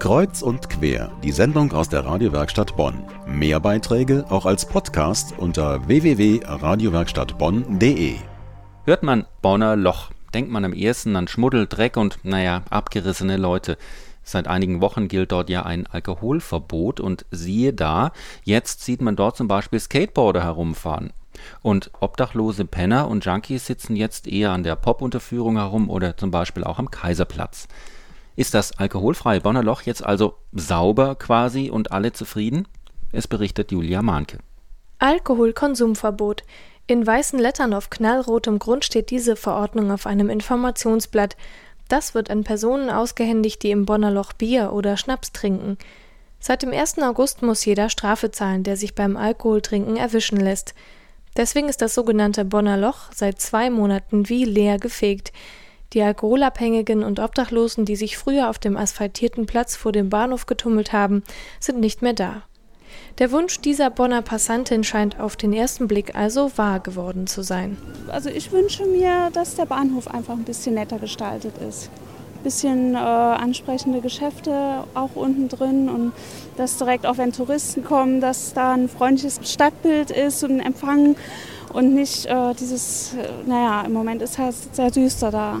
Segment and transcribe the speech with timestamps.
[0.00, 3.04] Kreuz und quer, die Sendung aus der Radiowerkstatt Bonn.
[3.26, 8.14] Mehr Beiträge auch als Podcast unter www.radiowerkstattbonn.de.
[8.86, 13.76] Hört man Bonner Loch, denkt man am ersten an Schmuddel, Dreck und, naja, abgerissene Leute.
[14.22, 18.12] Seit einigen Wochen gilt dort ja ein Alkoholverbot und siehe da,
[18.42, 21.12] jetzt sieht man dort zum Beispiel Skateboarder herumfahren.
[21.60, 26.64] Und obdachlose Penner und Junkies sitzen jetzt eher an der Pop-Unterführung herum oder zum Beispiel
[26.64, 27.68] auch am Kaiserplatz.
[28.40, 32.66] Ist das alkoholfreie Bonner Loch jetzt also sauber quasi und alle zufrieden?
[33.12, 34.38] Es berichtet Julia Mahnke.
[34.98, 36.44] Alkoholkonsumverbot.
[36.86, 41.36] In weißen Lettern auf knallrotem Grund steht diese Verordnung auf einem Informationsblatt.
[41.88, 45.76] Das wird an Personen ausgehändigt, die im Bonner Loch Bier oder Schnaps trinken.
[46.38, 46.96] Seit dem 1.
[47.00, 50.74] August muss jeder Strafe zahlen, der sich beim Alkoholtrinken erwischen lässt.
[51.36, 55.30] Deswegen ist das sogenannte Bonner Loch seit zwei Monaten wie leer gefegt.
[55.92, 60.92] Die Alkoholabhängigen und Obdachlosen, die sich früher auf dem asphaltierten Platz vor dem Bahnhof getummelt
[60.92, 61.24] haben,
[61.58, 62.42] sind nicht mehr da.
[63.18, 67.76] Der Wunsch dieser Bonner Passantin scheint auf den ersten Blick also wahr geworden zu sein.
[68.08, 71.90] Also ich wünsche mir, dass der Bahnhof einfach ein bisschen netter gestaltet ist.
[72.36, 76.12] Ein bisschen äh, ansprechende Geschäfte auch unten drin und
[76.56, 81.16] dass direkt auch wenn Touristen kommen, dass da ein freundliches Stadtbild ist und ein Empfang
[81.72, 85.60] und nicht äh, dieses, äh, naja, im Moment ist es halt sehr düster da.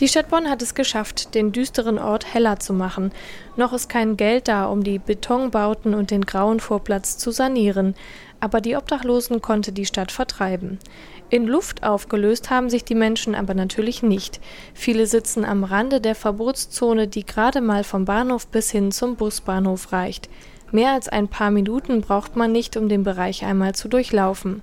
[0.00, 3.12] Die Stadt Bonn hat es geschafft, den düsteren Ort heller zu machen.
[3.56, 7.94] Noch ist kein Geld da, um die Betonbauten und den grauen Vorplatz zu sanieren.
[8.40, 10.80] Aber die Obdachlosen konnte die Stadt vertreiben.
[11.30, 14.40] In Luft aufgelöst haben sich die Menschen aber natürlich nicht.
[14.74, 19.92] Viele sitzen am Rande der Verbotszone, die gerade mal vom Bahnhof bis hin zum Busbahnhof
[19.92, 20.28] reicht.
[20.72, 24.62] Mehr als ein paar Minuten braucht man nicht, um den Bereich einmal zu durchlaufen.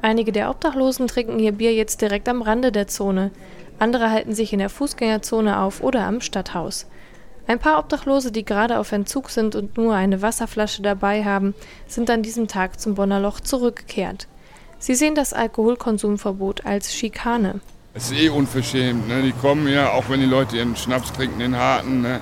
[0.00, 3.30] Einige der Obdachlosen trinken ihr Bier jetzt direkt am Rande der Zone.
[3.78, 6.86] Andere halten sich in der Fußgängerzone auf oder am Stadthaus.
[7.46, 11.54] Ein paar Obdachlose, die gerade auf Entzug sind und nur eine Wasserflasche dabei haben,
[11.86, 14.28] sind an diesem Tag zum Bonner Loch zurückgekehrt.
[14.78, 17.60] Sie sehen das Alkoholkonsumverbot als Schikane.
[17.92, 19.08] Es ist eh unverschämt.
[19.08, 19.22] Ne?
[19.22, 22.20] Die kommen ja, auch wenn die Leute ihren Schnaps trinken, den harten, ne?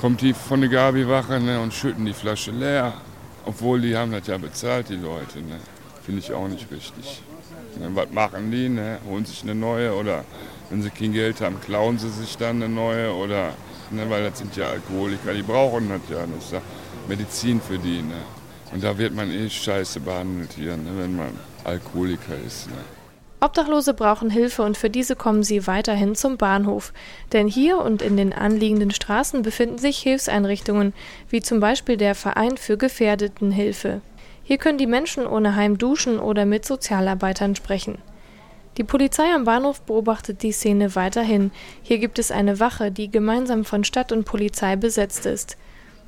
[0.00, 1.60] kommt die von der Gabi-Wache ne?
[1.60, 2.94] und schütten die Flasche leer.
[3.44, 5.38] Obwohl die haben das ja bezahlt, die Leute.
[5.40, 5.56] Ne?
[6.04, 7.22] Finde ich auch nicht richtig.
[7.78, 7.90] Ne?
[7.94, 8.68] Was machen die?
[8.68, 8.98] Ne?
[9.08, 10.24] Holen sich eine neue oder
[10.70, 13.52] wenn sie kein Geld haben, klauen sie sich dann eine neue oder,
[13.90, 16.52] ne, weil das sind ja Alkoholiker, die brauchen das ja nicht.
[16.52, 16.62] Das
[17.08, 18.02] Medizin für die.
[18.02, 18.14] Ne?
[18.72, 21.30] Und da wird man eh scheiße behandelt hier, ne, wenn man
[21.64, 22.68] Alkoholiker ist.
[22.68, 22.76] Ne?
[23.42, 26.92] Obdachlose brauchen Hilfe und für diese kommen sie weiterhin zum Bahnhof.
[27.32, 30.92] Denn hier und in den anliegenden Straßen befinden sich Hilfseinrichtungen,
[31.30, 34.02] wie zum Beispiel der Verein für Gefährdetenhilfe.
[34.44, 37.98] Hier können die Menschen ohne Heim duschen oder mit Sozialarbeitern sprechen.
[38.76, 41.50] Die Polizei am Bahnhof beobachtet die Szene weiterhin.
[41.82, 45.56] Hier gibt es eine Wache, die gemeinsam von Stadt und Polizei besetzt ist.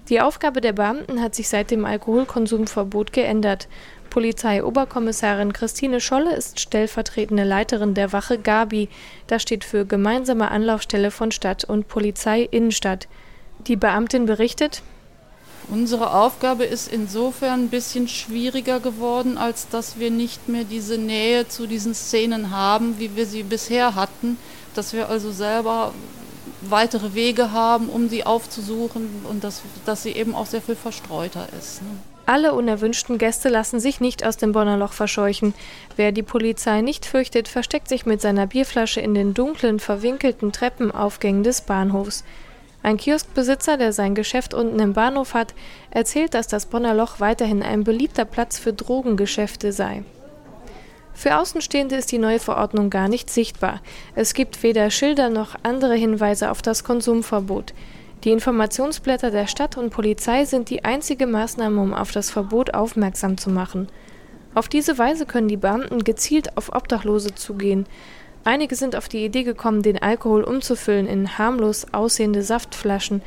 [0.09, 3.69] Die Aufgabe der Beamten hat sich seit dem Alkoholkonsumverbot geändert.
[4.11, 8.89] Polizeioberkommissarin Christine Scholle ist stellvertretende Leiterin der Wache Gabi.
[9.27, 13.09] Das steht für Gemeinsame Anlaufstelle von Stadt und Polizei Innenstadt.
[13.67, 14.83] Die Beamtin berichtet,
[15.69, 21.49] Unsere Aufgabe ist insofern ein bisschen schwieriger geworden, als dass wir nicht mehr diese Nähe
[21.49, 24.39] zu diesen Szenen haben, wie wir sie bisher hatten,
[24.75, 25.93] dass wir also selber
[26.63, 31.49] weitere Wege haben, um sie aufzusuchen und dass, dass sie eben auch sehr viel verstreuter
[31.59, 31.83] ist.
[31.83, 31.89] Ne?
[32.25, 35.55] Alle unerwünschten Gäste lassen sich nicht aus dem Bonner Loch verscheuchen.
[35.97, 41.43] Wer die Polizei nicht fürchtet, versteckt sich mit seiner Bierflasche in den dunklen, verwinkelten Treppenaufgängen
[41.43, 42.23] des Bahnhofs.
[42.83, 45.55] Ein Kioskbesitzer, der sein Geschäft unten im Bahnhof hat,
[45.91, 50.03] erzählt, dass das Bonner Loch weiterhin ein beliebter Platz für Drogengeschäfte sei.
[51.15, 53.81] Für Außenstehende ist die neue Verordnung gar nicht sichtbar.
[54.15, 57.75] Es gibt weder Schilder noch andere Hinweise auf das Konsumverbot.
[58.25, 63.37] Die Informationsblätter der Stadt und Polizei sind die einzige Maßnahme, um auf das Verbot aufmerksam
[63.37, 63.89] zu machen.
[64.55, 67.87] Auf diese Weise können die Beamten gezielt auf Obdachlose zugehen.
[68.45, 73.23] Einige sind auf die Idee gekommen, den Alkohol umzufüllen in harmlos aussehende Saftflaschen.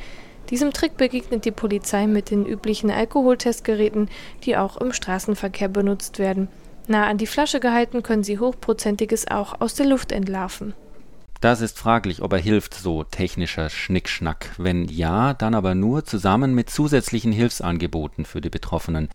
[0.50, 4.08] Diesem Trick begegnet die Polizei mit den üblichen Alkoholtestgeräten,
[4.44, 6.48] die auch im Straßenverkehr benutzt werden.
[6.86, 10.74] Nah an die Flasche gehalten können sie Hochprozentiges auch aus der Luft entlarven.
[11.40, 14.50] Das ist fraglich, ob er hilft, so technischer Schnickschnack.
[14.56, 19.08] Wenn ja, dann aber nur zusammen mit zusätzlichen Hilfsangeboten für die Betroffenen.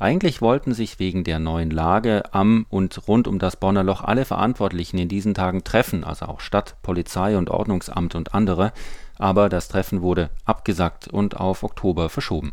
[0.00, 4.24] Eigentlich wollten sich wegen der neuen Lage am und rund um das Bonner Loch alle
[4.24, 8.72] Verantwortlichen in diesen Tagen treffen, also auch Stadt, Polizei und Ordnungsamt und andere,
[9.18, 12.52] aber das Treffen wurde abgesagt und auf Oktober verschoben